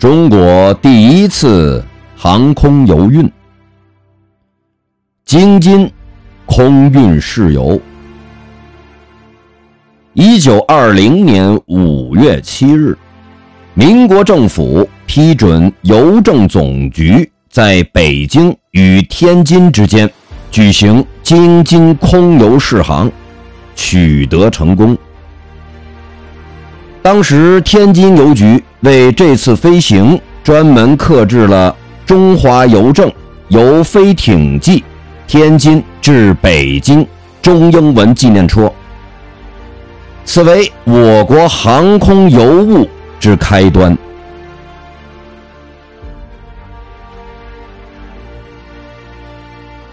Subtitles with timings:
[0.00, 1.84] 中国第一次
[2.16, 3.30] 航空油运，
[5.26, 5.92] 京津
[6.46, 7.78] 空运试油。
[10.14, 12.96] 一九二零年五月七日，
[13.74, 20.10] 民国政府批准邮政总局在北京与天津之间
[20.50, 23.12] 举行京津空邮试航，
[23.76, 24.96] 取得成功。
[27.02, 33.10] 当时，天津邮局为这次飞行专门刻制了中华邮政
[33.48, 34.84] 由飞艇记
[35.26, 37.06] 天津至北京
[37.40, 38.70] 中英文纪念戳，
[40.26, 42.86] 此为我国航空邮务
[43.18, 43.96] 之开端。